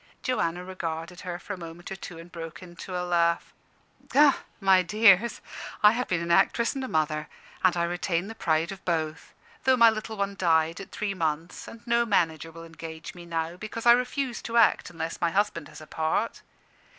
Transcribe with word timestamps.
Joanna 0.23 0.65
regarded 0.65 1.21
her 1.21 1.37
for 1.37 1.53
a 1.53 1.59
moment 1.59 1.91
or 1.91 1.95
two 1.95 2.17
and 2.17 2.31
broke 2.31 2.63
into 2.63 2.97
a 2.99 3.05
laugh. 3.05 3.53
"My 4.59 4.81
dears, 4.81 5.41
I 5.83 5.91
have 5.91 6.07
been 6.07 6.23
an 6.23 6.31
actress 6.31 6.73
and 6.73 6.83
a 6.83 6.87
mother. 6.87 7.27
I 7.63 7.83
retain 7.83 8.25
the 8.25 8.33
pride 8.33 8.71
of 8.71 8.83
both, 8.83 9.31
though 9.63 9.77
my 9.77 9.91
little 9.91 10.17
one 10.17 10.33
died 10.35 10.81
at 10.81 10.89
three 10.91 11.13
months, 11.13 11.67
and 11.67 11.85
no 11.85 12.03
manager 12.03 12.49
will 12.51 12.65
engage 12.65 13.13
me 13.13 13.27
now, 13.27 13.57
because 13.57 13.85
I 13.85 13.91
refuse 13.91 14.41
to 14.41 14.57
act 14.57 14.89
unless 14.89 15.21
my 15.21 15.29
husband 15.29 15.67
has 15.67 15.81
a 15.81 15.85
part. 15.85 16.41